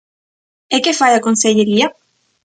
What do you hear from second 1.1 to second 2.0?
a Consellería?